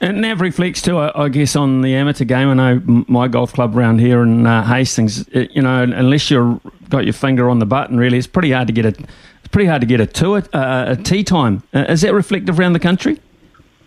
And 0.00 0.20
Nav 0.20 0.40
reflects 0.40 0.82
too, 0.82 0.98
I 0.98 1.28
guess, 1.28 1.56
on 1.56 1.80
the 1.80 1.94
amateur 1.94 2.24
game. 2.24 2.48
I 2.48 2.54
know 2.54 3.04
my 3.08 3.28
golf 3.28 3.52
club 3.52 3.76
around 3.76 3.98
here 3.98 4.22
in 4.22 4.46
uh, 4.46 4.62
Hastings. 4.64 5.26
It, 5.28 5.52
you 5.52 5.62
know, 5.62 5.82
unless 5.82 6.30
you've 6.30 6.60
got 6.90 7.04
your 7.04 7.14
finger 7.14 7.48
on 7.48 7.60
the 7.60 7.66
button, 7.66 7.96
really, 7.96 8.18
it's 8.18 8.26
pretty 8.26 8.52
hard 8.52 8.66
to 8.66 8.72
get 8.72 8.84
a. 8.84 8.88
It's 8.88 9.52
pretty 9.52 9.68
hard 9.68 9.80
to 9.80 9.86
get 9.86 10.00
a 10.00 10.06
tour, 10.06 10.42
uh, 10.52 10.96
a 10.98 11.02
tee 11.02 11.24
time. 11.24 11.62
Uh, 11.72 11.86
is 11.88 12.02
that 12.02 12.12
reflective 12.12 12.58
around 12.58 12.72
the 12.72 12.80
country? 12.80 13.20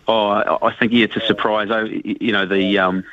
Oh, 0.08 0.58
I 0.62 0.74
think 0.74 0.92
yeah, 0.92 1.04
it's 1.04 1.16
a 1.16 1.20
surprise. 1.20 1.68
Oh, 1.70 1.84
you 1.84 2.32
know, 2.32 2.46
the 2.46 2.78
um, 2.78 3.04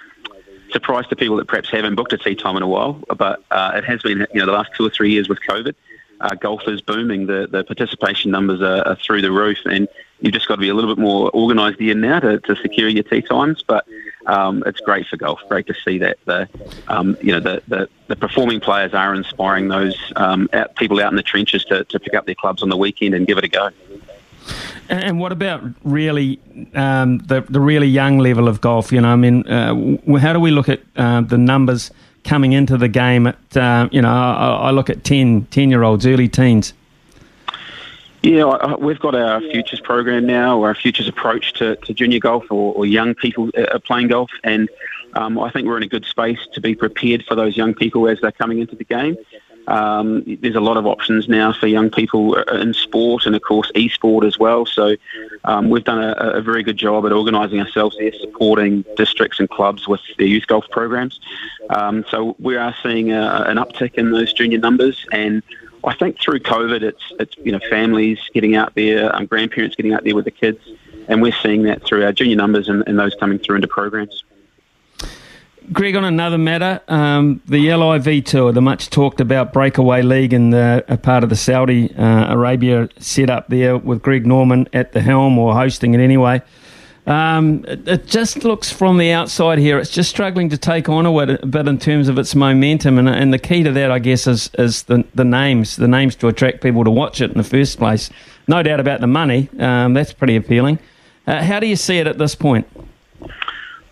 surprise 0.71 1.05
to 1.07 1.15
people 1.15 1.35
that 1.37 1.47
perhaps 1.47 1.69
haven't 1.69 1.95
booked 1.95 2.13
a 2.13 2.17
tee 2.17 2.35
time 2.35 2.57
in 2.57 2.63
a 2.63 2.67
while, 2.67 3.01
but 3.15 3.43
uh, 3.51 3.73
it 3.75 3.83
has 3.83 4.01
been 4.01 4.25
you 4.33 4.39
know 4.39 4.45
the 4.45 4.53
last 4.53 4.71
two 4.75 4.85
or 4.85 4.89
three 4.89 5.11
years 5.11 5.29
with 5.29 5.39
COVID. 5.47 5.75
Uh, 6.19 6.35
golf 6.35 6.67
is 6.67 6.81
booming. 6.81 7.27
The 7.27 7.47
the 7.49 7.63
participation 7.63 8.31
numbers 8.31 8.61
are, 8.61 8.87
are 8.87 8.95
through 8.95 9.21
the 9.21 9.31
roof, 9.31 9.59
and 9.65 9.87
you've 10.19 10.33
just 10.33 10.47
got 10.47 10.55
to 10.55 10.61
be 10.61 10.69
a 10.69 10.73
little 10.73 10.93
bit 10.93 11.01
more 11.01 11.33
organised 11.35 11.79
here 11.79 11.95
now 11.95 12.19
to, 12.19 12.39
to 12.39 12.55
secure 12.55 12.89
your 12.89 13.03
tee 13.03 13.21
times. 13.21 13.63
But 13.65 13.87
um, 14.25 14.63
it's 14.65 14.79
great 14.79 15.07
for 15.07 15.17
golf. 15.17 15.39
Great 15.47 15.67
to 15.67 15.73
see 15.85 15.97
that 15.99 16.17
the 16.25 16.49
um, 16.87 17.17
you 17.21 17.31
know 17.31 17.39
the, 17.39 17.61
the, 17.67 17.89
the 18.07 18.15
performing 18.15 18.59
players 18.59 18.93
are 18.93 19.13
inspiring 19.13 19.67
those 19.67 19.95
um, 20.15 20.49
out, 20.53 20.75
people 20.75 20.99
out 21.01 21.11
in 21.11 21.15
the 21.15 21.23
trenches 21.23 21.63
to, 21.65 21.83
to 21.85 21.99
pick 21.99 22.13
up 22.13 22.25
their 22.25 22.35
clubs 22.35 22.63
on 22.63 22.69
the 22.69 22.77
weekend 22.77 23.13
and 23.13 23.27
give 23.27 23.37
it 23.37 23.43
a 23.43 23.47
go. 23.47 23.69
And 24.89 25.19
what 25.19 25.33
about 25.33 25.63
really 25.83 26.39
um, 26.73 27.17
the 27.19 27.41
the 27.41 27.59
really 27.59 27.87
young 27.87 28.19
level 28.19 28.47
of 28.47 28.61
golf? 28.61 28.91
You 28.91 29.01
know, 29.01 29.09
I 29.09 29.15
mean, 29.15 29.45
uh, 29.47 30.17
how 30.17 30.33
do 30.33 30.39
we 30.39 30.51
look 30.51 30.69
at 30.69 30.81
uh, 30.95 31.21
the 31.21 31.37
numbers 31.37 31.91
coming 32.27 32.53
into 32.53 32.77
the 32.77 32.87
game? 32.87 33.27
At 33.27 33.57
uh, 33.57 33.89
you 33.91 34.01
know, 34.01 34.09
I, 34.09 34.67
I, 34.67 34.71
look 34.71 34.89
at 34.89 35.03
10, 35.03 35.45
10 35.45 35.69
year 35.71 35.83
olds, 35.83 36.05
early 36.05 36.27
teens. 36.27 36.73
Yeah, 38.23 38.75
we've 38.75 38.99
got 38.99 39.15
our 39.15 39.39
futures 39.39 39.79
program 39.79 40.25
now, 40.25 40.59
or 40.59 40.67
our 40.67 40.75
futures 40.75 41.07
approach 41.07 41.53
to, 41.53 41.75
to 41.77 41.93
junior 41.93 42.19
golf 42.19 42.45
or, 42.51 42.73
or 42.75 42.85
young 42.85 43.15
people 43.15 43.49
uh, 43.57 43.79
playing 43.79 44.09
golf, 44.09 44.29
and 44.43 44.69
um, 45.13 45.39
I 45.39 45.49
think 45.49 45.67
we're 45.67 45.77
in 45.77 45.83
a 45.83 45.87
good 45.87 46.05
space 46.05 46.39
to 46.53 46.61
be 46.61 46.75
prepared 46.75 47.23
for 47.25 47.35
those 47.35 47.55
young 47.55 47.73
people 47.73 48.07
as 48.07 48.19
they're 48.21 48.31
coming 48.31 48.59
into 48.59 48.75
the 48.75 48.83
game. 48.83 49.17
Um, 49.67 50.23
there's 50.41 50.55
a 50.55 50.61
lot 50.61 50.77
of 50.77 50.87
options 50.87 51.27
now 51.27 51.51
for 51.51 51.67
young 51.67 51.89
people 51.89 52.37
uh, 52.37 52.55
in 52.55 52.73
sport 52.73 53.25
and, 53.25 53.35
of 53.35 53.41
course, 53.41 53.69
e-sport 53.75 54.23
as 54.25 54.39
well. 54.39 54.65
So 54.65 54.95
um, 55.43 55.69
we've 55.69 55.83
done 55.83 56.01
a, 56.01 56.13
a, 56.13 56.41
very 56.41 56.63
good 56.63 56.77
job 56.77 57.05
at 57.05 57.11
organising 57.11 57.59
ourselves 57.59 57.97
there, 57.99 58.13
supporting 58.13 58.85
districts 58.95 59.41
and 59.41 59.49
clubs 59.49 59.85
with 59.85 59.99
their 60.17 60.27
youth 60.27 60.47
golf 60.47 60.65
programs. 60.71 61.19
Um, 61.69 62.05
so 62.09 62.37
we 62.39 62.55
are 62.55 62.73
seeing 62.81 63.11
a, 63.11 63.43
an 63.47 63.57
uptick 63.57 63.95
in 63.95 64.11
those 64.11 64.31
junior 64.31 64.59
numbers, 64.59 65.05
and 65.11 65.43
I 65.83 65.93
think 65.93 66.19
through 66.19 66.39
COVID, 66.39 66.81
it's 66.81 67.03
it's 67.19 67.35
you 67.43 67.51
know 67.51 67.59
families 67.69 68.19
getting 68.33 68.55
out 68.55 68.73
there, 68.75 69.13
um, 69.15 69.25
grandparents 69.25 69.75
getting 69.75 69.93
out 69.93 70.03
there 70.03 70.15
with 70.15 70.25
the 70.25 70.31
kids, 70.31 70.59
and 71.07 71.21
we're 71.21 71.35
seeing 71.43 71.63
that 71.63 71.83
through 71.83 72.05
our 72.05 72.13
junior 72.13 72.35
numbers 72.35 72.67
and, 72.67 72.83
and 72.87 72.97
those 72.97 73.15
coming 73.15 73.37
through 73.39 73.57
into 73.57 73.67
programs. 73.67 74.23
Greg, 75.73 75.97
on 75.97 76.05
another 76.05 76.37
matter, 76.37 76.81
um, 76.87 77.41
the 77.45 77.73
LIV 77.73 78.23
Tour, 78.23 78.53
the 78.53 78.61
much 78.61 78.89
talked 78.89 79.19
about 79.19 79.51
breakaway 79.51 80.01
league 80.01 80.31
and 80.31 80.53
the, 80.53 80.85
a 80.87 80.97
part 80.97 81.23
of 81.23 81.29
the 81.29 81.35
Saudi 81.35 81.93
uh, 81.95 82.33
Arabia 82.33 82.87
set 82.99 83.29
up 83.29 83.49
there 83.49 83.77
with 83.77 84.01
Greg 84.01 84.25
Norman 84.25 84.69
at 84.71 84.93
the 84.93 85.01
helm 85.01 85.37
or 85.37 85.53
hosting 85.53 85.93
it 85.93 85.99
anyway. 85.99 86.41
Um, 87.05 87.65
it, 87.67 87.87
it, 87.87 88.07
just 88.07 88.45
looks 88.45 88.71
from 88.71 88.97
the 88.97 89.11
outside 89.11 89.59
here, 89.59 89.77
it's 89.77 89.91
just 89.91 90.09
struggling 90.09 90.49
to 90.49 90.57
take 90.57 90.87
on 90.87 91.05
a 91.05 91.45
bit 91.45 91.67
in 91.67 91.79
terms 91.79 92.07
of 92.07 92.17
its 92.17 92.33
momentum. 92.33 92.97
And, 92.97 93.09
and 93.09 93.33
the 93.33 93.39
key 93.39 93.63
to 93.63 93.71
that, 93.73 93.91
I 93.91 93.99
guess, 93.99 94.25
is, 94.25 94.49
is 94.57 94.83
the, 94.83 95.05
the 95.15 95.25
names, 95.25 95.75
the 95.75 95.87
names 95.87 96.15
to 96.17 96.27
attract 96.27 96.61
people 96.61 96.85
to 96.85 96.91
watch 96.91 97.19
it 97.19 97.31
in 97.31 97.37
the 97.37 97.43
first 97.43 97.77
place. 97.77 98.09
No 98.47 98.63
doubt 98.63 98.79
about 98.79 99.01
the 99.01 99.07
money, 99.07 99.49
um, 99.59 99.93
that's 99.93 100.13
pretty 100.13 100.37
appealing. 100.37 100.79
Uh, 101.25 101.43
how 101.43 101.59
do 101.59 101.67
you 101.67 101.75
see 101.75 101.97
it 101.97 102.07
at 102.07 102.17
this 102.17 102.35
point? 102.35 102.67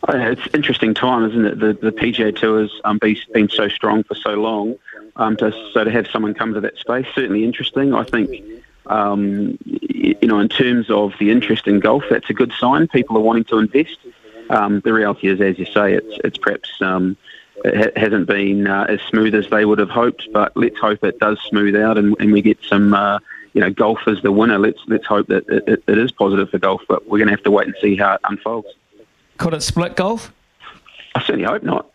Oh, 0.07 0.17
it's 0.17 0.47
interesting 0.53 0.93
time, 0.93 1.27
isn't 1.29 1.45
it? 1.45 1.59
The 1.59 1.73
the 1.73 1.91
PGA 1.91 2.35
Tour 2.35 2.61
has 2.61 2.71
um, 2.83 2.99
been, 2.99 3.49
so 3.49 3.67
strong 3.67 4.03
for 4.03 4.13
so 4.13 4.35
long. 4.35 4.75
Um, 5.15 5.35
to, 5.37 5.51
so 5.73 5.83
to 5.83 5.89
have 5.89 6.07
someone 6.07 6.33
come 6.35 6.53
to 6.53 6.61
that 6.61 6.77
space, 6.77 7.07
certainly 7.15 7.43
interesting. 7.43 7.93
I 7.93 8.03
think, 8.03 8.63
um, 8.85 9.57
you 9.63 10.27
know, 10.27 10.39
in 10.39 10.49
terms 10.49 10.91
of 10.91 11.13
the 11.19 11.31
interest 11.31 11.67
in 11.67 11.79
golf, 11.79 12.03
that's 12.09 12.29
a 12.29 12.33
good 12.33 12.51
sign. 12.59 12.87
People 12.87 13.17
are 13.17 13.21
wanting 13.21 13.45
to 13.45 13.57
invest. 13.57 13.97
Um, 14.49 14.81
the 14.81 14.93
reality 14.93 15.27
is, 15.27 15.41
as 15.41 15.57
you 15.57 15.65
say, 15.65 15.93
it's 15.93 16.19
it's 16.23 16.37
perhaps 16.37 16.69
um, 16.81 17.17
it 17.63 17.97
hasn't 17.97 18.27
been 18.27 18.67
uh, 18.67 18.85
as 18.87 19.01
smooth 19.09 19.33
as 19.33 19.49
they 19.49 19.65
would 19.65 19.79
have 19.79 19.89
hoped. 19.89 20.27
But 20.31 20.55
let's 20.55 20.77
hope 20.77 21.03
it 21.03 21.17
does 21.17 21.39
smooth 21.49 21.75
out 21.75 21.97
and, 21.97 22.15
and 22.19 22.31
we 22.31 22.41
get 22.41 22.59
some. 22.63 22.93
Uh, 22.93 23.19
you 23.53 23.61
know, 23.61 23.71
golf 23.71 23.99
as 24.05 24.21
the 24.21 24.33
winner. 24.33 24.59
Let's 24.59 24.81
let's 24.87 25.05
hope 25.05 25.27
that 25.27 25.47
it, 25.47 25.81
it 25.87 25.97
is 25.97 26.11
positive 26.11 26.49
for 26.49 26.57
golf, 26.57 26.81
but 26.89 27.07
we're 27.07 27.19
going 27.19 27.29
to 27.29 27.33
have 27.33 27.43
to 27.43 27.51
wait 27.51 27.67
and 27.67 27.75
see 27.81 27.95
how 27.95 28.15
it 28.15 28.21
unfolds. 28.25 28.67
Could 29.37 29.53
it 29.53 29.61
split 29.61 29.95
golf? 29.95 30.31
I 31.15 31.21
certainly 31.21 31.45
hope 31.45 31.63
not. 31.63 31.89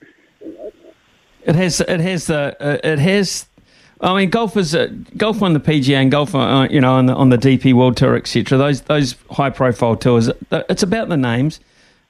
It 1.44 1.54
has. 1.54 1.80
It 1.80 2.00
has 2.00 2.26
the. 2.26 2.56
Uh, 2.60 2.78
it 2.84 2.98
has. 2.98 3.46
I 4.02 4.16
mean, 4.16 4.30
golf 4.30 4.56
is 4.56 4.74
uh, 4.74 4.88
golf 5.16 5.42
on 5.42 5.52
the 5.52 5.60
PGA 5.60 5.96
and 5.96 6.10
golf, 6.10 6.34
uh, 6.34 6.66
you 6.70 6.80
know, 6.80 6.94
on 6.94 7.06
the 7.06 7.14
on 7.14 7.28
the 7.28 7.38
DP 7.38 7.74
World 7.74 7.96
Tour, 7.96 8.16
etc. 8.16 8.56
Those 8.58 8.82
those 8.82 9.14
high 9.30 9.50
profile 9.50 9.96
tours. 9.96 10.28
Uh, 10.28 10.62
it's 10.68 10.82
about 10.82 11.08
the 11.08 11.16
names, 11.16 11.60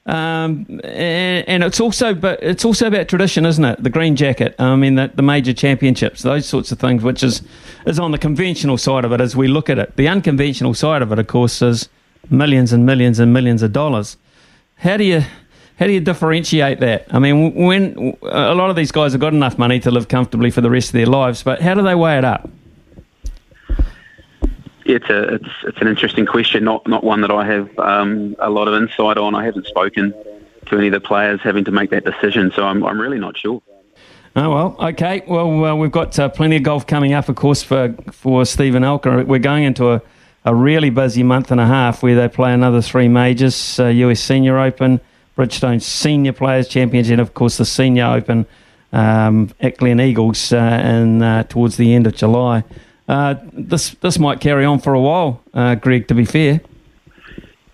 um, 0.06 0.66
and, 0.84 1.48
and, 1.48 1.64
it's 1.64 1.80
also 1.80 2.14
but 2.14 2.42
it's 2.42 2.64
also 2.64 2.86
about 2.86 3.08
tradition, 3.08 3.44
isn't 3.44 3.64
it? 3.64 3.82
The 3.82 3.90
green 3.90 4.16
jacket. 4.16 4.54
I 4.58 4.74
mean, 4.76 4.96
the, 4.96 5.10
the 5.14 5.22
major 5.22 5.52
championships, 5.52 6.22
those 6.22 6.46
sorts 6.46 6.72
of 6.72 6.78
things, 6.78 7.02
which 7.02 7.22
is 7.22 7.42
is 7.86 7.98
on 7.98 8.10
the 8.10 8.18
conventional 8.18 8.78
side 8.78 9.04
of 9.04 9.12
it 9.12 9.20
as 9.20 9.36
we 9.36 9.46
look 9.46 9.68
at 9.70 9.78
it. 9.78 9.96
The 9.96 10.08
unconventional 10.08 10.74
side 10.74 11.02
of 11.02 11.12
it, 11.12 11.18
of 11.18 11.26
course, 11.26 11.60
is 11.62 11.88
millions 12.30 12.72
and 12.72 12.86
millions 12.86 13.18
and 13.18 13.32
millions 13.32 13.62
of 13.62 13.72
dollars. 13.72 14.16
How 14.80 14.96
do 14.96 15.04
you 15.04 15.22
how 15.78 15.86
do 15.86 15.92
you 15.92 16.00
differentiate 16.00 16.80
that? 16.80 17.06
I 17.10 17.18
mean, 17.18 17.54
when 17.54 18.16
a 18.22 18.54
lot 18.54 18.70
of 18.70 18.76
these 18.76 18.92
guys 18.92 19.12
have 19.12 19.20
got 19.20 19.32
enough 19.32 19.56
money 19.58 19.80
to 19.80 19.90
live 19.90 20.08
comfortably 20.08 20.50
for 20.50 20.60
the 20.60 20.70
rest 20.70 20.88
of 20.88 20.92
their 20.92 21.06
lives, 21.06 21.42
but 21.42 21.62
how 21.62 21.74
do 21.74 21.82
they 21.82 21.94
weigh 21.94 22.18
it 22.18 22.24
up? 22.24 22.50
It's 24.84 25.08
a 25.08 25.34
it's 25.34 25.48
it's 25.64 25.78
an 25.80 25.86
interesting 25.86 26.26
question, 26.26 26.64
not 26.64 26.86
not 26.86 27.04
one 27.04 27.20
that 27.20 27.30
I 27.30 27.46
have 27.46 27.78
um, 27.78 28.34
a 28.38 28.50
lot 28.50 28.68
of 28.68 28.74
insight 28.74 29.18
on. 29.18 29.34
I 29.34 29.44
haven't 29.44 29.66
spoken 29.66 30.14
to 30.66 30.76
any 30.76 30.86
of 30.86 30.92
the 30.92 31.00
players 31.00 31.40
having 31.42 31.64
to 31.64 31.70
make 31.70 31.90
that 31.90 32.04
decision, 32.04 32.50
so 32.54 32.64
I'm 32.64 32.82
I'm 32.84 33.00
really 33.00 33.18
not 33.18 33.36
sure. 33.36 33.62
Oh 34.34 34.50
well, 34.50 34.76
okay. 34.80 35.22
Well, 35.26 35.64
uh, 35.64 35.74
we've 35.74 35.90
got 35.90 36.18
uh, 36.18 36.30
plenty 36.30 36.56
of 36.56 36.62
golf 36.62 36.86
coming 36.86 37.12
up, 37.12 37.28
of 37.28 37.36
course, 37.36 37.62
for 37.62 37.94
for 38.12 38.46
Steven 38.46 38.82
Alker. 38.82 39.26
We're 39.26 39.38
going 39.38 39.64
into 39.64 39.90
a 39.92 40.02
a 40.44 40.54
really 40.54 40.90
busy 40.90 41.22
month 41.22 41.50
and 41.50 41.60
a 41.60 41.66
half 41.66 42.02
where 42.02 42.14
they 42.14 42.28
play 42.28 42.52
another 42.52 42.80
three 42.80 43.08
majors 43.08 43.78
uh, 43.78 43.86
US 43.86 44.20
Senior 44.20 44.58
Open, 44.58 45.00
Bridgestone 45.36 45.82
Senior 45.82 46.32
Players 46.32 46.68
Championship, 46.68 47.12
and 47.12 47.20
of 47.20 47.34
course 47.34 47.56
the 47.56 47.64
Senior 47.64 48.06
Open 48.06 48.46
um, 48.92 49.50
at 49.60 49.76
Gleneagles 49.76 50.52
uh, 50.52 50.56
and 50.56 51.22
uh, 51.22 51.44
towards 51.44 51.76
the 51.76 51.94
end 51.94 52.06
of 52.06 52.14
July. 52.14 52.64
Uh, 53.08 53.34
this 53.52 53.90
this 54.00 54.18
might 54.18 54.40
carry 54.40 54.64
on 54.64 54.78
for 54.78 54.94
a 54.94 55.00
while, 55.00 55.42
uh, 55.52 55.74
Greg. 55.74 56.08
To 56.08 56.14
be 56.14 56.24
fair. 56.24 56.60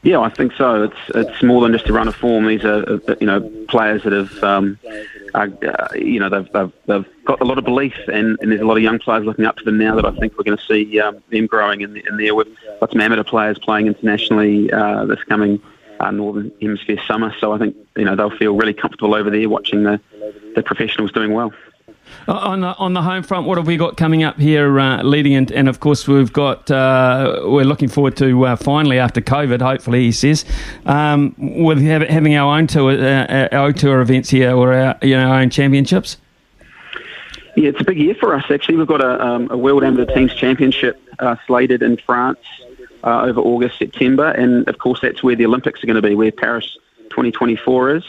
Yeah, 0.03 0.21
I 0.21 0.31
think 0.31 0.53
so. 0.53 0.85
It's 0.85 0.97
it's 1.15 1.43
more 1.43 1.61
than 1.63 1.73
just 1.73 1.89
a 1.89 1.93
run 1.93 2.09
of 2.09 2.15
form. 2.17 2.47
These 2.47 2.65
are 2.65 2.89
uh, 2.89 3.17
you 3.21 3.27
know 3.27 3.41
players 3.69 4.03
that 4.05 4.13
have 4.13 4.43
um, 4.43 4.79
uh, 5.37 5.89
you 5.95 6.19
know 6.19 6.29
they've, 6.29 6.51
they've, 6.53 6.73
they've 6.87 7.25
got 7.25 7.41
a 7.41 7.45
lot 7.45 7.59
of 7.59 7.65
belief, 7.65 7.95
and, 8.13 8.39
and, 8.41 8.51
there's 8.51 8.61
a 8.61 8.65
lot 8.65 8.77
of 8.77 8.83
young 8.83 8.99
players 8.99 9.25
looking 9.25 9.45
up 9.45 9.57
to 9.57 9.65
them 9.65 9.79
now 9.79 9.95
that 9.95 10.05
I 10.05 10.11
think 10.17 10.37
we're 10.37 10.45
going 10.45 10.57
to 10.57 10.65
see 10.65 10.99
um, 11.01 11.23
them 11.31 11.47
growing 11.47 11.83
in, 11.83 11.97
in 11.97 12.17
there. 12.17 12.35
With 12.35 12.49
got 12.81 12.91
some 12.93 13.01
amateur 13.01 13.25
players 13.25 13.59
playing 13.59 13.87
internationally 13.87 14.73
uh, 14.73 15.05
this 15.05 15.23
coming 15.25 15.61
uh, 16.01 16.11
Northern 16.11 16.51
Hemisphere 16.61 16.99
summer, 17.07 17.35
so 17.39 17.53
I 17.53 17.59
think 17.59 17.77
you 17.97 18.05
know 18.05 18.17
they'll 18.17 18.37
feel 18.37 18.57
really 18.57 18.75
comfortable 18.75 19.15
over 19.15 19.31
there 19.31 19.49
watching 19.49 19.83
the 19.83 20.01
the 20.55 20.63
professionals 20.63 21.13
doing 21.13 21.33
well. 21.33 21.53
Uh, 22.29 22.33
on 22.33 22.61
the, 22.61 22.77
on 22.77 22.93
the 22.93 23.03
home 23.03 23.23
front, 23.23 23.47
what 23.47 23.57
have 23.57 23.67
we 23.67 23.77
got 23.77 23.97
coming 23.97 24.25
up 24.25 24.37
here 24.39 24.81
uh, 24.81 25.03
leading 25.03 25.33
in, 25.33 25.53
and 25.53 25.69
of 25.69 25.79
course 25.79 26.09
we've 26.09 26.33
got 26.33 26.69
uh, 26.71 27.43
we're 27.45 27.65
looking 27.65 27.89
forward 27.89 28.17
to 28.17 28.47
uh, 28.47 28.57
finally 28.57 28.99
after 28.99 29.21
COVID, 29.21 29.61
hopefully 29.61 30.03
he 30.03 30.13
says, 30.13 30.45
um, 30.87 31.35
with 31.39 31.81
having 31.81 32.35
our 32.35 32.59
own 32.59 32.67
tour 32.67 32.93
uh, 32.93 33.49
our 33.53 33.67
own 33.67 33.75
tour 33.75 34.01
events 34.01 34.31
here 34.31 34.53
or 34.55 34.73
our 34.73 34.99
you 35.03 35.17
know 35.17 35.29
our 35.29 35.41
own 35.41 35.51
championships. 35.51 36.17
Yeah, 37.57 37.69
it's 37.71 37.81
a 37.81 37.85
big 37.85 37.99
year 37.99 38.15
for 38.15 38.35
us 38.35 38.45
actually. 38.51 38.77
We've 38.77 38.87
got 38.87 39.01
a, 39.01 39.25
um, 39.25 39.51
a 39.51 39.57
World 39.57 39.85
Amateur 39.85 40.13
Teams 40.13 40.35
Championship 40.35 41.01
uh, 41.21 41.37
slated 41.47 41.83
in 41.83 41.97
France 41.97 42.41
over 43.05 43.41
August 43.41 43.79
September, 43.79 44.31
and 44.33 44.69
of 44.69 44.79
course 44.79 45.01
that's 45.01 45.23
where 45.23 45.37
the 45.37 45.47
Olympics 45.47 45.83
are 45.85 45.87
going 45.87 45.95
to 45.95 46.03
be, 46.03 46.17
where 46.17 46.33
Paris 46.33 46.77
2024 47.11 47.97
is. 47.97 48.05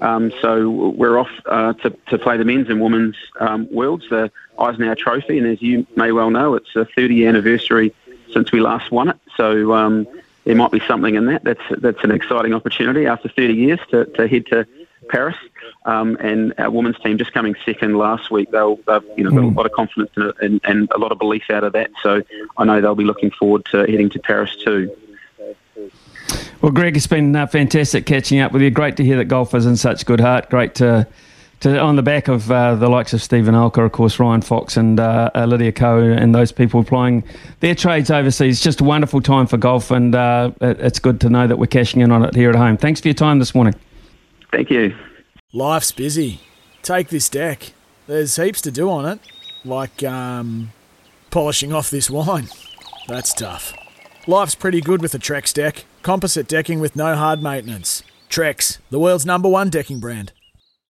Um, 0.00 0.32
so 0.40 0.68
we're 0.70 1.18
off 1.18 1.30
uh, 1.46 1.74
to, 1.74 1.90
to 2.08 2.18
play 2.18 2.36
the 2.36 2.44
men's 2.44 2.68
and 2.68 2.80
women's 2.80 3.16
um, 3.38 3.68
worlds, 3.70 4.08
the 4.08 4.30
Eisenhower 4.58 4.94
Trophy, 4.94 5.38
and 5.38 5.46
as 5.46 5.60
you 5.60 5.86
may 5.96 6.12
well 6.12 6.30
know, 6.30 6.54
it's 6.54 6.74
a 6.74 6.84
30 6.84 7.26
anniversary 7.26 7.94
since 8.32 8.52
we 8.52 8.60
last 8.60 8.90
won 8.90 9.10
it. 9.10 9.16
So 9.36 9.72
um, 9.72 10.06
there 10.44 10.54
might 10.54 10.70
be 10.70 10.80
something 10.80 11.14
in 11.14 11.26
that. 11.26 11.44
That's 11.44 11.62
that's 11.78 12.02
an 12.02 12.10
exciting 12.10 12.54
opportunity 12.54 13.06
after 13.06 13.28
30 13.28 13.54
years 13.54 13.80
to, 13.90 14.06
to 14.06 14.26
head 14.26 14.46
to 14.46 14.66
Paris. 15.08 15.36
Um, 15.84 16.16
and 16.20 16.54
our 16.58 16.70
women's 16.70 16.98
team 17.00 17.18
just 17.18 17.32
coming 17.32 17.54
second 17.64 17.96
last 17.96 18.30
week. 18.30 18.50
They'll, 18.50 18.76
they've 18.86 19.04
you 19.16 19.24
know 19.24 19.30
got 19.30 19.44
a 19.44 19.48
hmm. 19.48 19.56
lot 19.56 19.66
of 19.66 19.72
confidence 19.72 20.10
it 20.16 20.36
and, 20.40 20.60
and 20.64 20.90
a 20.94 20.98
lot 20.98 21.12
of 21.12 21.18
belief 21.18 21.44
out 21.50 21.64
of 21.64 21.72
that. 21.74 21.90
So 22.02 22.22
I 22.56 22.64
know 22.64 22.80
they'll 22.80 22.94
be 22.94 23.04
looking 23.04 23.30
forward 23.30 23.64
to 23.66 23.78
heading 23.78 24.10
to 24.10 24.18
Paris 24.18 24.56
too. 24.56 24.94
Well, 26.62 26.72
Greg, 26.72 26.94
it's 26.96 27.06
been 27.06 27.34
uh, 27.34 27.46
fantastic 27.46 28.04
catching 28.04 28.40
up 28.40 28.52
with 28.52 28.60
you. 28.60 28.70
Great 28.70 28.96
to 28.98 29.04
hear 29.04 29.16
that 29.16 29.26
golf 29.26 29.54
is 29.54 29.64
in 29.64 29.76
such 29.76 30.04
good 30.04 30.20
heart. 30.20 30.50
Great 30.50 30.74
to, 30.74 31.06
to 31.60 31.78
on 31.78 31.96
the 31.96 32.02
back 32.02 32.28
of 32.28 32.50
uh, 32.50 32.74
the 32.74 32.88
likes 32.90 33.14
of 33.14 33.22
Steven 33.22 33.54
Alker, 33.54 33.86
of 33.86 33.92
course, 33.92 34.18
Ryan 34.18 34.42
Fox 34.42 34.76
and 34.76 35.00
uh, 35.00 35.30
uh 35.34 35.46
Lydia 35.46 35.72
Ko 35.72 35.98
and 35.98 36.34
those 36.34 36.52
people 36.52 36.84
playing 36.84 37.24
their 37.60 37.74
trades 37.74 38.10
overseas. 38.10 38.60
Just 38.60 38.82
a 38.82 38.84
wonderful 38.84 39.22
time 39.22 39.46
for 39.46 39.56
golf, 39.56 39.90
and 39.90 40.14
uh, 40.14 40.50
it's 40.60 40.98
good 40.98 41.18
to 41.22 41.30
know 41.30 41.46
that 41.46 41.58
we're 41.58 41.66
cashing 41.66 42.02
in 42.02 42.12
on 42.12 42.24
it 42.24 42.34
here 42.34 42.50
at 42.50 42.56
home. 42.56 42.76
Thanks 42.76 43.00
for 43.00 43.08
your 43.08 43.14
time 43.14 43.38
this 43.38 43.54
morning. 43.54 43.74
Thank 44.52 44.68
you. 44.70 44.94
Life's 45.54 45.92
busy. 45.92 46.40
Take 46.82 47.08
this 47.08 47.30
deck. 47.30 47.72
There's 48.06 48.36
heaps 48.36 48.60
to 48.62 48.70
do 48.70 48.90
on 48.90 49.06
it, 49.06 49.20
like 49.64 50.02
um, 50.02 50.72
Polishing 51.30 51.72
off 51.72 51.90
this 51.90 52.10
wine. 52.10 52.48
That's 53.06 53.32
tough. 53.32 53.72
Life's 54.30 54.54
pretty 54.54 54.80
good 54.80 55.02
with 55.02 55.12
a 55.12 55.18
Trex 55.18 55.52
deck. 55.52 55.86
Composite 56.04 56.46
decking 56.46 56.78
with 56.78 56.94
no 56.94 57.16
hard 57.16 57.42
maintenance. 57.42 58.04
Trex, 58.28 58.78
the 58.88 59.00
world's 59.00 59.26
number 59.26 59.48
one 59.48 59.70
decking 59.70 59.98
brand. 59.98 60.30